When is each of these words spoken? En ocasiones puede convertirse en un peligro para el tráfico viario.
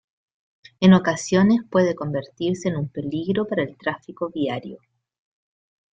En 0.79 0.95
ocasiones 0.95 1.59
puede 1.69 1.93
convertirse 1.93 2.69
en 2.69 2.75
un 2.75 2.89
peligro 2.89 3.45
para 3.45 3.61
el 3.61 3.77
tráfico 3.77 4.31
viario. 4.33 4.79